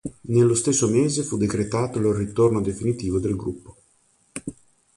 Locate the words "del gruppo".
3.19-3.77